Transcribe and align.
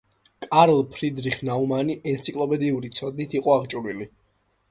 კარლ 0.43 0.79
ფრიდრიხ 0.93 1.35
ნაუმანი 1.49 1.97
ენციკლოპედიური 2.13 2.91
ცოდნით 3.01 3.37
იყო 3.41 3.53
აღჭურვილი. 3.59 4.09